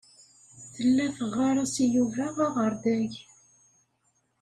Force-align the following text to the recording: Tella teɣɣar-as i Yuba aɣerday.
Tella 0.73 1.07
teɣɣar-as 1.17 1.75
i 1.83 1.85
Yuba 1.95 2.27
aɣerday. 2.45 3.11